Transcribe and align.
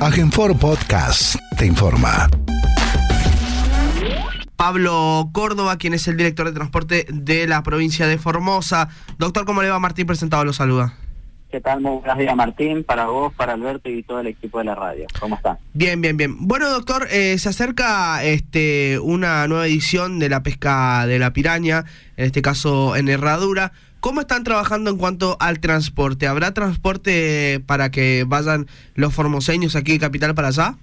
Agenfor 0.00 0.58
Podcast 0.58 1.36
te 1.56 1.64
informa. 1.64 2.28
Pablo 4.54 5.30
Córdoba, 5.32 5.78
quien 5.78 5.94
es 5.94 6.06
el 6.06 6.18
director 6.18 6.46
de 6.46 6.52
transporte 6.52 7.06
de 7.10 7.46
la 7.46 7.62
provincia 7.62 8.06
de 8.06 8.18
Formosa. 8.18 8.90
Doctor, 9.18 9.46
¿cómo 9.46 9.62
le 9.62 9.70
va 9.70 9.78
Martín? 9.78 10.06
Presentado, 10.06 10.44
lo 10.44 10.52
saluda. 10.52 10.94
¿Qué 11.50 11.60
tal? 11.62 11.80
Muy 11.80 11.98
buenos 11.98 12.18
días, 12.18 12.36
Martín, 12.36 12.84
para 12.84 13.06
vos, 13.06 13.32
para 13.32 13.54
Alberto 13.54 13.88
y 13.88 14.02
todo 14.02 14.20
el 14.20 14.26
equipo 14.26 14.58
de 14.58 14.64
la 14.64 14.74
radio. 14.74 15.06
¿Cómo 15.18 15.36
está? 15.36 15.58
Bien, 15.72 16.00
bien, 16.02 16.18
bien. 16.18 16.46
Bueno, 16.46 16.68
doctor, 16.68 17.08
eh, 17.10 17.38
se 17.38 17.48
acerca 17.48 18.22
este, 18.22 18.98
una 18.98 19.48
nueva 19.48 19.66
edición 19.66 20.18
de 20.18 20.28
la 20.28 20.42
pesca 20.42 21.06
de 21.06 21.18
la 21.18 21.32
piraña, 21.32 21.84
en 22.18 22.26
este 22.26 22.42
caso 22.42 22.96
en 22.96 23.08
Herradura. 23.08 23.72
¿Cómo 24.06 24.20
están 24.20 24.44
trabajando 24.44 24.88
en 24.88 24.98
cuanto 24.98 25.36
al 25.40 25.58
transporte? 25.58 26.28
¿Habrá 26.28 26.54
transporte 26.54 27.60
para 27.66 27.90
que 27.90 28.22
vayan 28.24 28.68
los 28.94 29.12
formoseños 29.12 29.74
aquí 29.74 29.90
de 29.90 29.98
Capital 29.98 30.32
para 30.32 30.46
allá? 30.46 30.76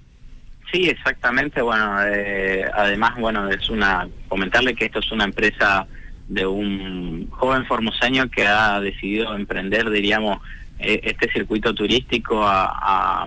Sí, 0.69 0.89
exactamente. 0.89 1.61
Bueno, 1.61 2.03
eh, 2.05 2.65
además, 2.73 3.15
bueno, 3.17 3.47
es 3.47 3.69
una 3.69 4.09
comentarle 4.27 4.75
que 4.75 4.87
esto 4.87 4.99
es 4.99 5.09
una 5.13 5.23
empresa 5.23 5.87
de 6.27 6.45
un 6.45 7.29
joven 7.29 7.65
formoseño 7.65 8.29
que 8.29 8.45
ha 8.45 8.81
decidido 8.81 9.33
emprender, 9.37 9.89
diríamos, 9.89 10.39
eh, 10.79 10.99
este 11.03 11.31
circuito 11.31 11.73
turístico 11.73 12.43
a, 12.45 13.25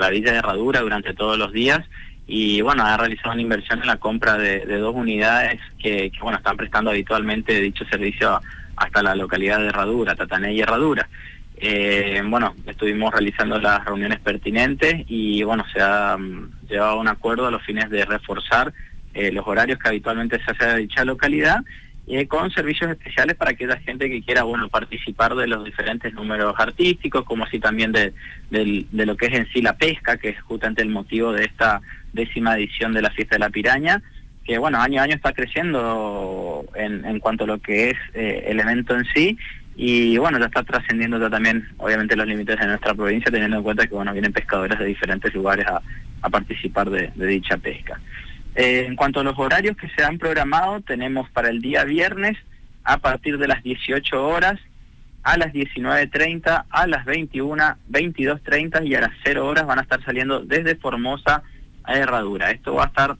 la 0.00 0.10
Villa 0.10 0.30
de 0.30 0.38
Herradura 0.38 0.80
durante 0.80 1.12
todos 1.12 1.36
los 1.36 1.50
días 1.50 1.80
y 2.28 2.60
bueno, 2.60 2.84
ha 2.84 2.96
realizado 2.96 3.32
una 3.32 3.42
inversión 3.42 3.80
en 3.80 3.88
la 3.88 3.96
compra 3.96 4.38
de, 4.38 4.64
dos 4.78 4.94
unidades 4.94 5.60
que, 5.82 6.12
bueno, 6.22 6.38
están 6.38 6.56
prestando 6.56 6.92
habitualmente 6.92 7.60
dicho 7.60 7.84
servicio 7.86 8.40
hasta 8.76 9.02
la 9.02 9.14
localidad 9.14 9.58
de 9.60 9.68
Herradura, 9.68 10.14
Tatané 10.14 10.54
y 10.54 10.60
Herradura. 10.60 11.08
Eh, 11.56 12.20
bueno, 12.26 12.54
estuvimos 12.66 13.12
realizando 13.12 13.60
las 13.60 13.84
reuniones 13.84 14.18
pertinentes 14.20 15.04
y 15.08 15.42
bueno, 15.44 15.64
se 15.72 15.80
ha 15.80 16.16
mm, 16.16 16.66
llevado 16.68 16.92
a 16.92 17.00
un 17.00 17.08
acuerdo 17.08 17.46
a 17.46 17.50
los 17.50 17.62
fines 17.62 17.88
de 17.90 18.04
reforzar 18.04 18.72
eh, 19.14 19.30
los 19.30 19.46
horarios 19.46 19.78
que 19.78 19.88
habitualmente 19.88 20.42
se 20.44 20.50
hace 20.50 20.64
a 20.64 20.76
dicha 20.76 21.04
localidad 21.04 21.60
eh, 22.06 22.26
con 22.26 22.50
servicios 22.50 22.90
especiales 22.90 23.34
para 23.34 23.52
aquella 23.52 23.78
gente 23.78 24.10
que 24.10 24.22
quiera 24.22 24.42
bueno 24.42 24.68
participar 24.68 25.34
de 25.34 25.46
los 25.46 25.64
diferentes 25.64 26.12
números 26.12 26.54
artísticos, 26.58 27.24
como 27.24 27.44
así 27.44 27.58
también 27.58 27.92
de, 27.92 28.12
de, 28.50 29.06
lo 29.06 29.16
que 29.16 29.26
es 29.26 29.32
en 29.32 29.48
sí 29.50 29.62
la 29.62 29.78
pesca, 29.78 30.18
que 30.18 30.28
es 30.30 30.40
justamente 30.42 30.82
el 30.82 30.90
motivo 30.90 31.32
de 31.32 31.44
esta 31.46 31.80
décima 32.12 32.56
edición 32.56 32.92
de 32.92 33.00
la 33.00 33.10
fiesta 33.10 33.36
de 33.36 33.38
la 33.38 33.48
piraña, 33.48 34.02
que 34.44 34.58
bueno, 34.58 34.80
año 34.80 35.00
a 35.00 35.04
año 35.04 35.14
está 35.14 35.32
creciendo 35.32 36.64
en, 36.74 37.04
en 37.04 37.18
cuanto 37.20 37.44
a 37.44 37.46
lo 37.46 37.58
que 37.58 37.90
es 37.90 37.96
eh, 38.14 38.44
el 38.48 38.60
evento 38.60 38.94
en 38.96 39.04
sí, 39.14 39.38
y 39.76 40.16
bueno, 40.18 40.38
ya 40.38 40.46
está 40.46 40.62
trascendiendo 40.62 41.28
también, 41.28 41.68
obviamente, 41.78 42.14
los 42.14 42.26
límites 42.26 42.58
de 42.58 42.66
nuestra 42.66 42.94
provincia, 42.94 43.30
teniendo 43.30 43.56
en 43.56 43.62
cuenta 43.62 43.86
que 43.86 43.94
bueno, 43.94 44.12
vienen 44.12 44.32
pescadores 44.32 44.78
de 44.78 44.84
diferentes 44.84 45.34
lugares 45.34 45.66
a, 45.66 45.82
a 46.22 46.30
participar 46.30 46.90
de 46.90 47.26
dicha 47.26 47.56
pesca. 47.56 48.00
Eh, 48.54 48.84
en 48.86 48.94
cuanto 48.94 49.20
a 49.20 49.24
los 49.24 49.38
horarios 49.38 49.76
que 49.76 49.88
se 49.88 50.04
han 50.04 50.18
programado, 50.18 50.80
tenemos 50.80 51.28
para 51.30 51.48
el 51.48 51.60
día 51.60 51.84
viernes 51.84 52.38
a 52.84 52.98
partir 52.98 53.38
de 53.38 53.48
las 53.48 53.62
18 53.62 54.26
horas, 54.26 54.60
a 55.24 55.36
las 55.38 55.52
19.30, 55.52 56.64
a 56.68 56.86
las 56.86 57.04
21, 57.04 57.76
22.30 57.90 58.86
y 58.86 58.94
a 58.94 59.00
las 59.00 59.12
0 59.24 59.46
horas 59.46 59.66
van 59.66 59.78
a 59.78 59.82
estar 59.82 60.04
saliendo 60.04 60.40
desde 60.40 60.76
Formosa 60.76 61.42
a 61.82 61.94
Herradura. 61.98 62.50
Esto 62.50 62.74
va 62.74 62.84
a 62.84 62.86
estar 62.86 63.16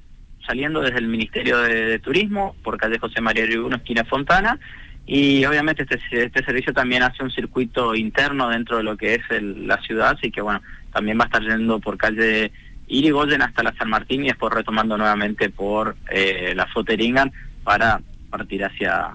saliendo 0.46 0.80
desde 0.80 0.98
el 0.98 1.08
Ministerio 1.08 1.58
de, 1.58 1.98
Turismo, 1.98 2.54
por 2.62 2.78
calle 2.78 2.98
José 2.98 3.20
María 3.20 3.46
Ribuno, 3.46 3.76
esquina 3.76 4.04
Fontana, 4.04 4.58
y 5.06 5.44
obviamente 5.44 5.82
este, 5.82 6.24
este 6.24 6.44
servicio 6.44 6.72
también 6.72 7.02
hace 7.02 7.22
un 7.22 7.30
circuito 7.30 7.94
interno 7.94 8.48
dentro 8.48 8.78
de 8.78 8.82
lo 8.82 8.96
que 8.96 9.14
es 9.14 9.22
la 9.42 9.78
ciudad, 9.82 10.16
así 10.16 10.30
que 10.30 10.40
bueno, 10.40 10.62
también 10.92 11.18
va 11.18 11.24
a 11.24 11.26
estar 11.26 11.42
yendo 11.42 11.78
por 11.80 11.98
calle 11.98 12.52
Irigoyen 12.86 13.42
hasta 13.42 13.62
la 13.62 13.74
San 13.74 13.90
Martín 13.90 14.24
y 14.24 14.28
después 14.28 14.52
retomando 14.52 14.96
nuevamente 14.96 15.50
por 15.50 15.96
eh, 16.10 16.52
la 16.54 16.66
Foteringan 16.66 17.32
para 17.62 18.00
partir 18.30 18.64
hacia 18.64 19.10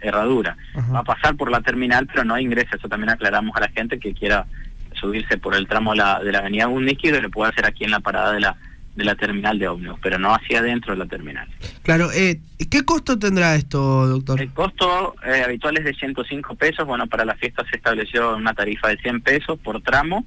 Herradura. 0.00 0.56
Va 0.94 1.00
a 1.00 1.04
pasar 1.04 1.36
por 1.36 1.50
la 1.50 1.60
terminal, 1.60 2.06
pero 2.06 2.24
no 2.24 2.38
ingresa. 2.38 2.76
Eso 2.76 2.88
también 2.88 3.10
aclaramos 3.10 3.54
a 3.56 3.60
la 3.60 3.68
gente 3.68 3.98
que 3.98 4.14
quiera 4.14 4.46
subirse 4.94 5.38
por 5.38 5.54
el 5.54 5.66
tramo 5.66 5.94
la, 5.94 6.20
de 6.20 6.32
la 6.32 6.38
avenida 6.38 6.68
y 6.70 7.10
lo 7.10 7.30
puede 7.30 7.52
hacer 7.52 7.66
aquí 7.66 7.84
en 7.84 7.90
la 7.90 8.00
parada 8.00 8.32
de 8.32 8.40
la 8.40 8.56
de 8.96 9.04
la 9.04 9.14
terminal 9.14 9.58
de 9.58 9.68
ómnibus, 9.68 9.98
pero 10.02 10.18
no 10.18 10.34
hacia 10.34 10.58
adentro 10.58 10.92
de 10.92 10.98
la 10.98 11.06
terminal. 11.06 11.48
Claro, 11.82 12.10
eh, 12.12 12.40
¿qué 12.70 12.84
costo 12.84 13.18
tendrá 13.18 13.54
esto, 13.54 14.06
doctor? 14.06 14.40
El 14.40 14.52
costo 14.52 15.14
eh, 15.26 15.42
habitual 15.44 15.76
es 15.78 15.84
de 15.84 15.94
105 15.94 16.54
pesos, 16.56 16.86
bueno, 16.86 17.06
para 17.06 17.24
la 17.24 17.36
fiesta 17.36 17.64
se 17.70 17.76
estableció 17.76 18.36
una 18.36 18.54
tarifa 18.54 18.88
de 18.88 18.98
100 18.98 19.20
pesos 19.20 19.58
por 19.58 19.80
tramo 19.82 20.26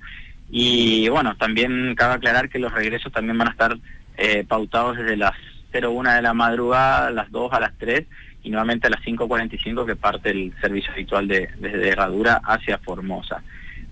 y 0.49 1.09
bueno, 1.09 1.35
también 1.35 1.95
cabe 1.95 2.15
aclarar 2.15 2.49
que 2.49 2.59
los 2.59 2.71
regresos 2.71 3.11
también 3.11 3.37
van 3.37 3.49
a 3.49 3.51
estar 3.51 3.77
eh, 4.17 4.45
pautados 4.47 4.97
desde 4.97 5.17
las 5.17 5.33
01 5.73 6.13
de 6.13 6.21
la 6.21 6.33
madrugada, 6.33 7.07
a 7.07 7.11
las 7.11 7.31
2 7.31 7.51
a 7.53 7.59
las 7.59 7.73
3 7.77 8.05
y 8.43 8.49
nuevamente 8.49 8.87
a 8.87 8.89
las 8.89 9.01
5.45 9.01 9.85
que 9.85 9.95
parte 9.95 10.29
el 10.29 10.53
servicio 10.61 10.91
habitual 10.93 11.27
de, 11.27 11.49
desde 11.57 11.89
Herradura 11.89 12.41
hacia 12.43 12.77
Formosa. 12.77 13.41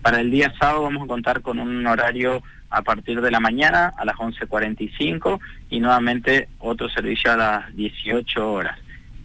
Para 0.02 0.22
el 0.22 0.32
día 0.32 0.54
sábado 0.60 0.84
vamos 0.84 1.04
a 1.04 1.08
contar 1.08 1.42
con 1.42 1.60
un 1.60 1.86
horario 1.86 2.42
a 2.70 2.82
partir 2.82 3.22
de 3.22 3.30
la 3.30 3.40
mañana 3.40 3.94
a 3.98 4.06
las 4.06 4.16
11.45 4.16 5.40
y 5.70 5.80
nuevamente 5.80 6.48
otro 6.60 6.90
servicio 6.90 7.32
a 7.34 7.38
las 7.38 7.76
18 7.76 8.52
horas. 8.52 8.80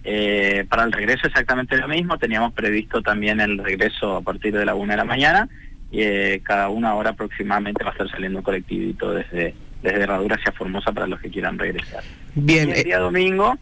Eh, 0.05 0.65
para 0.69 0.85
el 0.85 0.93
regreso 0.93 1.27
exactamente 1.27 1.77
lo 1.77 1.89
mismo, 1.89 2.19
teníamos 2.19 2.53
previsto 2.53 3.03
también 3.03 3.41
el 3.41 3.59
regreso 3.59 4.17
a 4.17 4.21
partir 4.21 4.57
de 4.57 4.65
la 4.65 4.75
1 4.75 4.93
de 4.93 4.97
la 4.97 5.05
mañana 5.05 5.49
y 5.91 6.03
eh, 6.03 6.41
cada 6.45 6.69
una 6.69 6.95
hora 6.95 7.11
aproximadamente 7.11 7.83
va 7.83 7.91
a 7.91 7.93
estar 7.93 8.11
saliendo 8.11 8.39
un 8.39 8.45
colectivito 8.45 9.13
desde, 9.13 9.55
desde 9.83 10.03
Herradura 10.03 10.37
hacia 10.37 10.53
Formosa 10.53 10.93
para 10.93 11.07
los 11.07 11.21
que 11.21 11.31
quieran 11.31 11.59
regresar. 11.59 12.03
Bien. 12.35 12.71
el 12.71 12.85
día 12.85 12.99
domingo 12.99 13.57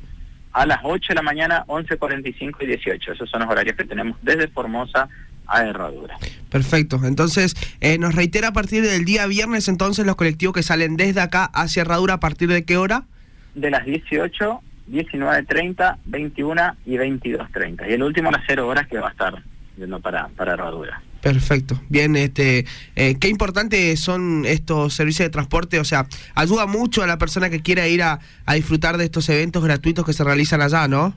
a 0.52 0.66
las 0.66 0.80
8 0.82 1.08
de 1.08 1.14
la 1.14 1.22
mañana, 1.22 1.64
11.45 1.66 2.56
y 2.60 2.66
18. 2.66 3.12
Esos 3.12 3.28
son 3.28 3.40
los 3.40 3.50
horarios 3.50 3.76
que 3.76 3.84
tenemos 3.84 4.16
desde 4.22 4.48
Formosa 4.48 5.08
a 5.46 5.64
Herradura. 5.64 6.16
Perfecto. 6.50 7.00
Entonces, 7.04 7.54
eh, 7.80 7.98
nos 7.98 8.14
reitera 8.14 8.48
a 8.48 8.52
partir 8.52 8.82
del 8.82 9.04
día 9.04 9.26
viernes 9.26 9.68
entonces 9.68 10.06
los 10.06 10.16
colectivos 10.16 10.54
que 10.54 10.62
salen 10.62 10.96
desde 10.96 11.20
acá 11.20 11.44
hacia 11.44 11.82
Herradura, 11.82 12.14
¿a 12.14 12.20
partir 12.20 12.48
de 12.48 12.64
qué 12.64 12.76
hora? 12.76 13.04
De 13.54 13.70
las 13.70 13.84
18, 13.84 14.60
19.30, 14.90 15.96
21 16.04 16.76
y 16.86 16.96
22.30. 16.96 17.88
Y 17.88 17.92
el 17.92 18.02
último 18.02 18.28
a 18.28 18.32
las 18.32 18.42
0 18.46 18.66
horas 18.66 18.86
que 18.86 18.98
va 18.98 19.08
a 19.08 19.12
estar 19.12 19.42
yendo 19.76 20.00
para, 20.00 20.28
para 20.28 20.54
Herradura. 20.54 21.02
Perfecto. 21.24 21.80
Bien, 21.88 22.14
este, 22.16 22.66
eh, 22.96 23.14
qué 23.18 23.28
importante 23.28 23.96
son 23.96 24.44
estos 24.44 24.92
servicios 24.92 25.24
de 25.24 25.30
transporte, 25.30 25.80
o 25.80 25.84
sea, 25.84 26.06
ayuda 26.34 26.66
mucho 26.66 27.02
a 27.02 27.06
la 27.06 27.16
persona 27.16 27.48
que 27.48 27.62
quiera 27.62 27.88
ir 27.88 28.02
a, 28.02 28.20
disfrutar 28.54 28.98
de 28.98 29.04
estos 29.04 29.30
eventos 29.30 29.64
gratuitos 29.64 30.04
que 30.04 30.12
se 30.12 30.22
realizan 30.22 30.60
allá, 30.60 30.86
¿no? 30.86 31.16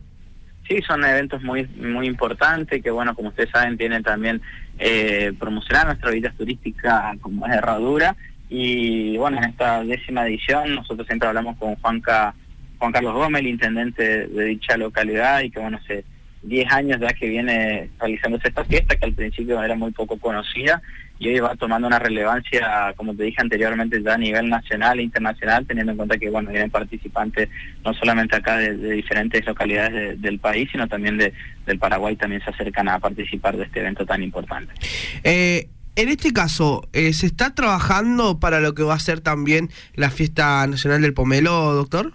Sí, 0.67 0.81
son 0.85 1.05
eventos 1.05 1.41
muy 1.43 1.65
muy 1.77 2.07
importantes 2.07 2.83
que, 2.83 2.91
bueno, 2.91 3.15
como 3.15 3.29
ustedes 3.29 3.49
saben, 3.51 3.77
tienen 3.77 4.03
también 4.03 4.41
eh, 4.77 5.31
promocionar 5.39 5.87
nuestra 5.87 6.11
vida 6.11 6.33
turística 6.37 7.15
como 7.21 7.47
es 7.47 7.53
Herradura. 7.53 8.15
Y, 8.49 9.17
bueno, 9.17 9.37
en 9.37 9.45
esta 9.45 9.83
décima 9.83 10.27
edición 10.27 10.75
nosotros 10.75 11.07
siempre 11.07 11.27
hablamos 11.27 11.57
con 11.57 11.75
Juanca, 11.75 12.33
Juan 12.79 12.91
Carlos 12.91 13.13
Gómez, 13.13 13.41
el 13.41 13.47
intendente 13.47 14.27
de 14.27 14.45
dicha 14.45 14.77
localidad 14.77 15.41
y 15.41 15.51
que, 15.51 15.59
bueno, 15.59 15.79
se 15.87 16.03
10 16.43 16.71
años 16.71 16.99
ya 16.99 17.13
que 17.13 17.27
viene 17.27 17.89
realizándose 17.99 18.47
esta 18.47 18.65
fiesta, 18.65 18.95
que 18.95 19.05
al 19.05 19.13
principio 19.13 19.61
era 19.61 19.75
muy 19.75 19.91
poco 19.91 20.17
conocida 20.17 20.81
y 21.19 21.29
hoy 21.29 21.39
va 21.39 21.55
tomando 21.55 21.87
una 21.87 21.99
relevancia, 21.99 22.93
como 22.95 23.15
te 23.15 23.23
dije 23.23 23.41
anteriormente, 23.41 24.01
ya 24.03 24.13
a 24.13 24.17
nivel 24.17 24.49
nacional 24.49 24.99
e 24.99 25.03
internacional, 25.03 25.65
teniendo 25.65 25.91
en 25.91 25.97
cuenta 25.97 26.17
que 26.17 26.29
bueno 26.29 26.51
vienen 26.51 26.69
participantes 26.69 27.49
no 27.83 27.93
solamente 27.93 28.35
acá 28.35 28.57
de, 28.57 28.75
diferentes 28.77 29.45
localidades 29.45 30.21
del 30.21 30.39
país, 30.39 30.69
sino 30.71 30.87
también 30.87 31.17
de, 31.17 31.33
del 31.65 31.79
Paraguay, 31.79 32.15
también 32.15 32.41
se 32.43 32.51
acercan 32.51 32.87
a 32.87 32.99
participar 32.99 33.57
de 33.57 33.63
este 33.63 33.79
evento 33.79 34.05
tan 34.05 34.21
importante. 34.21 34.73
Eh, 35.23 35.69
en 35.95 36.09
este 36.09 36.31
caso, 36.31 36.87
eh, 36.93 37.11
¿se 37.13 37.25
está 37.25 37.55
trabajando 37.55 38.39
para 38.39 38.59
lo 38.59 38.75
que 38.75 38.83
va 38.83 38.93
a 38.93 38.99
ser 38.99 39.21
también 39.21 39.71
la 39.95 40.11
fiesta 40.11 40.67
nacional 40.67 41.01
del 41.01 41.15
pomelo, 41.15 41.73
doctor? 41.73 42.13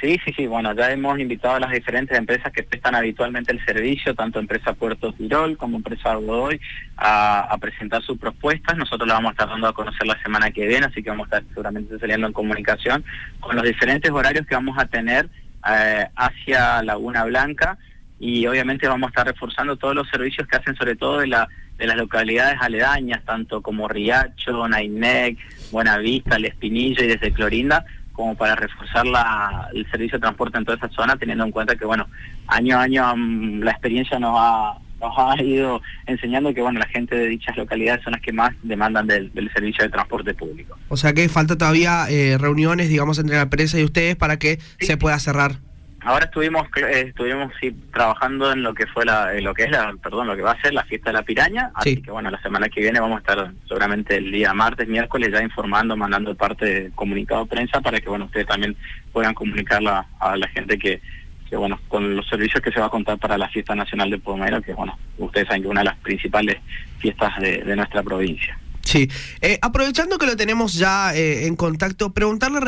Sí, 0.00 0.20
sí, 0.24 0.32
sí. 0.36 0.46
Bueno, 0.46 0.72
ya 0.74 0.92
hemos 0.92 1.18
invitado 1.18 1.56
a 1.56 1.60
las 1.60 1.72
diferentes 1.72 2.16
empresas 2.16 2.52
que 2.52 2.62
prestan 2.62 2.94
habitualmente 2.94 3.50
el 3.50 3.64
servicio, 3.64 4.14
tanto 4.14 4.38
empresa 4.38 4.72
Puerto 4.72 5.12
Tirol 5.12 5.56
como 5.56 5.78
empresa 5.78 6.14
Godoy, 6.14 6.60
a, 6.96 7.56
presentar 7.60 8.02
sus 8.02 8.16
propuestas. 8.16 8.76
Nosotros 8.76 9.08
las 9.08 9.16
vamos 9.16 9.30
a 9.30 9.32
estar 9.32 9.48
dando 9.48 9.66
a 9.66 9.72
conocer 9.72 10.06
la 10.06 10.20
semana 10.22 10.52
que 10.52 10.68
viene, 10.68 10.86
así 10.86 11.02
que 11.02 11.10
vamos 11.10 11.24
a 11.32 11.38
estar 11.38 11.48
seguramente 11.48 11.98
saliendo 11.98 12.28
en 12.28 12.32
comunicación 12.32 13.04
con 13.40 13.56
los 13.56 13.64
diferentes 13.64 14.10
horarios 14.10 14.46
que 14.46 14.54
vamos 14.54 14.78
a 14.78 14.86
tener 14.86 15.28
eh, 15.68 16.06
hacia 16.14 16.80
Laguna 16.84 17.24
Blanca 17.24 17.76
y 18.20 18.46
obviamente 18.46 18.86
vamos 18.86 19.08
a 19.08 19.10
estar 19.10 19.26
reforzando 19.26 19.76
todos 19.76 19.96
los 19.96 20.08
servicios 20.08 20.46
que 20.46 20.56
hacen 20.56 20.76
sobre 20.76 20.94
todo 20.94 21.18
de, 21.18 21.26
la, 21.26 21.48
de 21.76 21.86
las 21.88 21.96
localidades 21.96 22.58
aledañas, 22.60 23.24
tanto 23.24 23.62
como 23.62 23.88
Riacho, 23.88 24.68
Nainec, 24.68 25.38
Buenavista, 25.72 26.36
El 26.36 26.44
Espinillo 26.44 27.02
y 27.02 27.08
desde 27.08 27.32
Clorinda, 27.32 27.84
como 28.18 28.34
para 28.34 28.56
reforzar 28.56 29.06
la, 29.06 29.68
el 29.72 29.88
servicio 29.92 30.18
de 30.18 30.22
transporte 30.22 30.58
en 30.58 30.64
toda 30.64 30.76
esa 30.76 30.88
zona, 30.88 31.16
teniendo 31.16 31.44
en 31.44 31.52
cuenta 31.52 31.76
que, 31.76 31.84
bueno, 31.84 32.08
año 32.48 32.76
a 32.76 32.82
año 32.82 33.16
mm, 33.16 33.60
la 33.60 33.70
experiencia 33.70 34.18
nos 34.18 34.34
ha, 34.36 34.76
nos 35.00 35.16
ha 35.16 35.40
ido 35.40 35.80
enseñando 36.04 36.52
que 36.52 36.60
bueno 36.60 36.80
la 36.80 36.88
gente 36.88 37.14
de 37.14 37.28
dichas 37.28 37.56
localidades 37.56 38.02
son 38.02 38.14
las 38.14 38.20
que 38.20 38.32
más 38.32 38.56
demandan 38.64 39.06
del, 39.06 39.30
servicio 39.54 39.84
de 39.84 39.90
transporte 39.90 40.34
público. 40.34 40.76
O 40.88 40.96
sea 40.96 41.12
que 41.12 41.28
falta 41.28 41.56
todavía 41.56 42.06
eh, 42.10 42.36
reuniones, 42.38 42.88
digamos, 42.88 43.20
entre 43.20 43.36
la 43.36 43.42
empresa 43.42 43.78
y 43.78 43.84
ustedes 43.84 44.16
para 44.16 44.40
que 44.40 44.58
se 44.80 44.96
pueda 44.96 45.16
cerrar. 45.20 45.67
Ahora 46.00 46.26
estuvimos 46.26 46.66
eh, 46.76 47.06
estuvimos 47.08 47.52
sí, 47.60 47.74
trabajando 47.92 48.52
en 48.52 48.62
lo 48.62 48.72
que 48.72 48.86
fue 48.86 49.04
la 49.04 49.32
lo 49.40 49.52
que 49.52 49.64
es 49.64 49.70
la 49.70 49.94
perdón 50.02 50.28
lo 50.28 50.36
que 50.36 50.42
va 50.42 50.52
a 50.52 50.60
ser 50.60 50.72
la 50.72 50.84
fiesta 50.84 51.10
de 51.10 51.14
la 51.14 51.22
piraña 51.22 51.72
así 51.74 52.00
que 52.00 52.12
bueno 52.12 52.30
la 52.30 52.40
semana 52.40 52.68
que 52.68 52.80
viene 52.80 53.00
vamos 53.00 53.16
a 53.16 53.20
estar 53.20 53.52
seguramente 53.66 54.16
el 54.16 54.30
día 54.30 54.54
martes 54.54 54.86
miércoles 54.86 55.32
ya 55.32 55.42
informando 55.42 55.96
mandando 55.96 56.36
parte 56.36 56.64
de 56.64 56.90
comunicado 56.94 57.42
de 57.42 57.50
prensa 57.50 57.80
para 57.80 58.00
que 58.00 58.08
bueno 58.08 58.26
ustedes 58.26 58.46
también 58.46 58.76
puedan 59.12 59.34
comunicarla 59.34 60.06
a 60.20 60.36
la 60.36 60.46
gente 60.48 60.78
que 60.78 61.00
que 61.48 61.56
bueno, 61.56 61.80
con 61.88 62.14
los 62.14 62.28
servicios 62.28 62.62
que 62.62 62.70
se 62.70 62.80
va 62.80 62.86
a 62.86 62.90
contar 62.90 63.18
para 63.18 63.38
la 63.38 63.48
fiesta 63.48 63.74
nacional 63.74 64.10
de 64.10 64.18
Pomero, 64.18 64.60
que 64.60 64.74
bueno, 64.74 64.98
ustedes 65.16 65.46
saben 65.46 65.62
que 65.62 65.68
es 65.68 65.70
una 65.70 65.80
de 65.80 65.86
las 65.86 65.98
principales 65.98 66.58
fiestas 66.98 67.38
de, 67.40 67.76
nuestra 67.76 68.02
provincia. 68.02 68.58
Sí, 68.88 69.10
eh, 69.42 69.58
aprovechando 69.60 70.16
que 70.16 70.24
lo 70.24 70.34
tenemos 70.34 70.72
ya 70.72 71.14
eh, 71.14 71.46
en 71.46 71.56
contacto, 71.56 72.14
preguntarle 72.14 72.58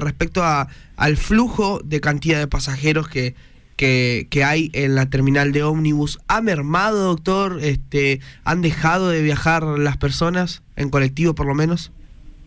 respecto 0.00 0.42
a, 0.42 0.66
al 0.96 1.16
flujo 1.16 1.80
de 1.84 2.00
cantidad 2.00 2.40
de 2.40 2.48
pasajeros 2.48 3.08
que, 3.08 3.36
que, 3.76 4.26
que, 4.30 4.42
hay 4.42 4.68
en 4.72 4.96
la 4.96 5.10
terminal 5.10 5.52
de 5.52 5.62
ómnibus. 5.62 6.18
¿Ha 6.26 6.40
mermado, 6.40 7.04
doctor? 7.04 7.60
Este, 7.62 8.18
¿Han 8.42 8.62
dejado 8.62 9.10
de 9.10 9.22
viajar 9.22 9.62
las 9.62 9.96
personas, 9.96 10.64
en 10.74 10.90
colectivo 10.90 11.36
por 11.36 11.46
lo 11.46 11.54
menos? 11.54 11.92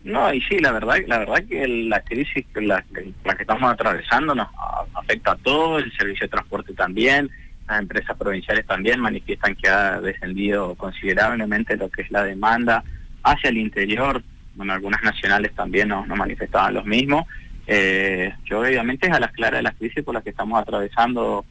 No, 0.04 0.34
y 0.34 0.42
sí, 0.42 0.60
la 0.60 0.74
verdad, 0.74 0.98
la 1.08 1.20
verdad 1.20 1.46
que 1.48 1.66
la 1.66 2.02
crisis 2.02 2.46
la, 2.56 2.84
la 3.24 3.36
que 3.36 3.44
estamos 3.44 3.72
atravesando 3.72 4.36
nos 4.36 4.50
afecta 4.96 5.32
a 5.32 5.38
todo, 5.38 5.78
el 5.78 5.90
servicio 5.94 6.26
de 6.26 6.32
transporte 6.32 6.74
también, 6.74 7.30
las 7.72 7.82
empresas 7.82 8.18
provinciales 8.18 8.66
también 8.66 9.00
manifiestan 9.00 9.56
que 9.56 9.70
ha 9.70 10.02
descendido 10.02 10.76
considerablemente 10.76 11.78
lo 11.78 11.90
que 11.90 12.02
es 12.04 12.12
la 12.12 12.24
demanda 12.24 12.84
hacia 13.24 13.50
el 13.50 13.58
interior, 13.58 14.22
bueno, 14.56 14.74
algunas 14.74 15.02
nacionales 15.04 15.54
también 15.56 15.88
nos, 15.88 16.08
manifestaban 16.08 16.74
los 16.74 16.86
mismos, 16.86 17.26
eh, 17.68 18.34
que 18.46 18.56
obviamente 18.56 19.08
es 19.08 19.14
a 19.14 19.20
las 19.20 19.32
claras 19.32 19.60
de 19.60 19.64
la 19.64 19.72
crisis 19.72 20.04
por 20.04 20.14
la 20.14 20.22
que 20.22 20.32
estamos 20.32 20.60
atravesando 20.62 21.46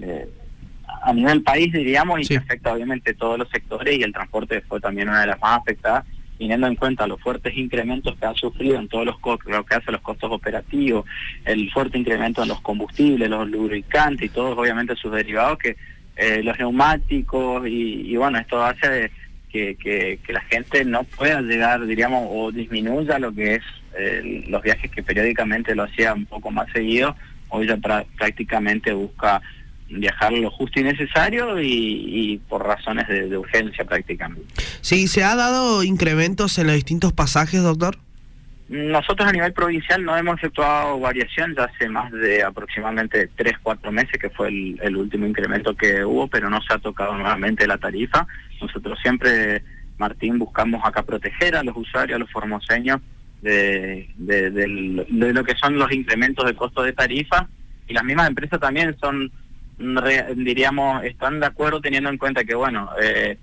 eh, 0.00 0.28
a 1.02 1.12
nivel 1.12 1.42
país, 1.42 1.72
diríamos, 1.72 2.20
y 2.20 2.26
que 2.26 2.36
afecta 2.36 2.72
obviamente 2.72 3.14
todos 3.14 3.38
los 3.38 3.48
sectores 3.50 3.98
y 3.98 4.02
el 4.02 4.12
transporte 4.12 4.60
fue 4.60 4.80
también 4.80 5.08
una 5.08 5.22
de 5.22 5.26
las 5.28 5.40
más 5.40 5.60
afectadas 5.60 6.04
teniendo 6.38 6.66
en 6.66 6.76
cuenta 6.76 7.06
los 7.06 7.20
fuertes 7.20 7.56
incrementos 7.56 8.16
que 8.16 8.26
ha 8.26 8.34
sufrido 8.34 8.78
en 8.78 8.88
todos 8.88 9.06
los 9.06 9.16
lo 9.46 9.64
que 9.64 9.74
hace 9.74 9.92
los 9.92 10.00
costos 10.00 10.30
operativos, 10.30 11.04
el 11.44 11.70
fuerte 11.70 11.98
incremento 11.98 12.42
en 12.42 12.48
los 12.48 12.60
combustibles, 12.60 13.30
los 13.30 13.48
lubricantes 13.48 14.26
y 14.26 14.28
todos 14.28 14.58
obviamente 14.58 14.96
sus 14.96 15.12
derivados, 15.12 15.58
que 15.58 15.76
eh, 16.16 16.42
los 16.42 16.58
neumáticos 16.58 17.66
y, 17.66 18.16
bueno, 18.16 18.38
esto 18.38 18.62
hace 18.62 19.10
que, 19.50 19.76
que, 19.76 20.32
la 20.32 20.40
gente 20.42 20.84
no 20.84 21.04
pueda 21.04 21.40
llegar, 21.40 21.84
diríamos, 21.86 22.26
o 22.30 22.50
disminuya 22.50 23.18
lo 23.18 23.32
que 23.32 23.56
es 23.56 23.62
eh, 23.96 24.44
los 24.48 24.62
viajes 24.62 24.90
que 24.90 25.02
periódicamente 25.02 25.74
lo 25.74 25.84
hacía 25.84 26.12
un 26.12 26.26
poco 26.26 26.50
más 26.50 26.68
seguido, 26.72 27.14
hoy 27.48 27.68
ya 27.68 27.76
prácticamente 27.76 28.92
busca 28.92 29.40
viajar 29.88 30.32
lo 30.32 30.50
justo 30.50 30.80
y 30.80 30.82
necesario 30.82 31.60
y, 31.60 32.40
por 32.48 32.66
razones 32.66 33.06
de, 33.08 33.36
urgencia 33.36 33.84
prácticamente. 33.84 34.54
Sí, 34.80 35.08
¿se 35.08 35.24
ha 35.24 35.34
dado 35.36 35.82
incrementos 35.82 36.58
en 36.58 36.66
los 36.66 36.76
distintos 36.76 37.12
pasajes, 37.12 37.62
doctor? 37.62 37.96
Nosotros 38.68 39.28
a 39.28 39.32
nivel 39.32 39.52
provincial 39.52 40.02
no 40.02 40.16
hemos 40.16 40.38
efectuado 40.38 40.98
variación 40.98 41.54
ya 41.54 41.64
hace 41.64 41.88
más 41.88 42.10
de 42.12 42.42
aproximadamente 42.42 43.28
3, 43.36 43.58
4 43.62 43.92
meses, 43.92 44.18
que 44.18 44.30
fue 44.30 44.48
el, 44.48 44.96
último 44.96 45.26
incremento 45.26 45.76
que 45.76 46.04
hubo, 46.04 46.28
pero 46.28 46.48
no 46.48 46.62
se 46.62 46.72
ha 46.72 46.78
tocado 46.78 47.14
nuevamente 47.14 47.66
la 47.66 47.76
tarifa. 47.76 48.26
Nosotros 48.62 48.98
siempre, 49.02 49.62
Martín, 49.98 50.38
buscamos 50.38 50.80
acá 50.82 51.02
proteger 51.02 51.56
a 51.56 51.62
los 51.62 51.76
usuarios, 51.76 52.16
a 52.16 52.20
los 52.20 52.30
formoseños, 52.30 53.00
de, 53.42 54.08
de 54.16 54.66
lo 55.34 55.44
que 55.44 55.54
son 55.56 55.78
los 55.78 55.92
incrementos 55.92 56.46
de 56.46 56.54
costo 56.54 56.82
de 56.82 56.94
tarifa 56.94 57.46
y 57.86 57.92
las 57.92 58.04
mismas 58.04 58.28
empresas 58.28 58.58
también 58.58 58.96
son 58.98 59.30
diríamos, 60.36 61.04
están 61.04 61.40
de 61.40 61.46
acuerdo 61.46 61.80
teniendo 61.80 62.10
en 62.10 62.18
cuenta 62.18 62.44
que, 62.44 62.54
bueno, 62.54 62.90
eh, 63.00 63.38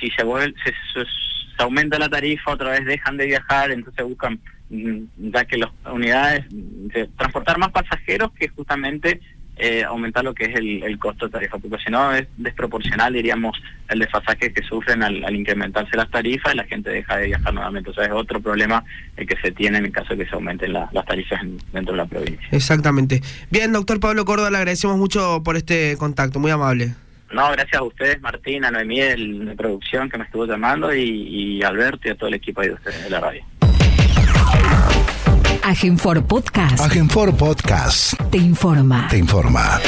si 0.00 0.10
se, 0.10 0.24
vuelve, 0.24 0.54
se, 0.64 1.62
aumenta 1.62 1.98
la 1.98 2.08
tarifa, 2.08 2.52
otra 2.52 2.70
vez 2.70 2.84
dejan 2.84 3.16
de 3.16 3.26
viajar, 3.26 3.70
entonces 3.70 4.04
buscan, 4.04 4.38
mm, 4.70 5.30
ya 5.30 5.44
que 5.44 5.58
las 5.58 5.70
unidades, 5.90 6.44
de 6.50 7.06
transportar 7.16 7.58
más 7.58 7.70
pasajeros 7.70 8.32
que 8.32 8.48
justamente 8.48 9.20
eh, 9.58 9.84
aumentar 9.84 10.22
lo 10.22 10.34
que 10.34 10.44
es 10.44 10.54
el, 10.54 10.98
costo 10.98 11.26
de 11.26 11.32
tarifa, 11.32 11.58
porque 11.58 11.82
si 11.82 11.90
no 11.90 12.12
es 12.14 12.26
desproporcional, 12.36 13.12
diríamos, 13.12 13.60
el 13.88 14.00
desfasaje 14.00 14.52
que 14.52 14.62
sufren 14.62 15.02
al, 15.02 15.34
incrementarse 15.34 15.96
las 15.96 16.10
tarifas 16.10 16.52
y 16.52 16.56
la 16.58 16.64
gente 16.64 16.90
deja 16.90 17.16
de 17.16 17.26
viajar 17.26 17.54
nuevamente. 17.54 17.90
O 17.90 17.94
sea, 17.94 18.04
es 18.04 18.12
otro 18.12 18.40
problema 18.40 18.84
el 19.16 19.26
que 19.26 19.36
se 19.40 19.52
tiene 19.52 19.78
en 19.78 19.86
el 19.86 19.92
caso 19.92 20.14
de 20.14 20.24
que 20.24 20.30
se 20.30 20.34
aumenten 20.34 20.72
las 20.72 21.06
tarifas 21.06 21.40
dentro 21.72 21.92
de 21.92 21.96
la 21.96 22.06
provincia. 22.06 22.48
Exactamente. 22.52 23.22
Bien, 23.50 23.72
doctor 23.72 23.98
Pablo 23.98 24.24
Córdoba, 24.24 24.50
le 24.50 24.58
agradecemos 24.58 24.98
mucho 24.98 25.42
por 25.42 25.56
este 25.56 25.96
contacto, 25.96 26.38
muy 26.38 26.50
amable. 26.50 26.94
No, 27.32 27.50
gracias 27.50 27.80
a 27.80 27.82
ustedes, 27.82 28.20
Martín, 28.20 28.64
a 28.64 28.70
Noemí 28.70 29.00
de 29.00 29.54
producción 29.56 30.08
que 30.08 30.18
me 30.18 30.24
estuvo 30.24 30.46
llamando 30.46 30.94
y, 30.94 31.02
y 31.02 31.62
Alberto 31.62 32.08
y 32.08 32.10
a 32.12 32.14
todo 32.14 32.28
el 32.28 32.34
equipo 32.34 32.60
de 32.60 32.72
ustedes 32.72 33.02
de 33.04 33.10
la 33.10 33.20
radio. 33.20 33.42
Agenfor 35.66 36.22
Podcast. 36.22 36.80
Agenfor 36.80 37.32
Podcast. 37.34 38.14
Te 38.30 38.38
informa. 38.38 39.08
Te 39.10 39.18
informa. 39.18 39.80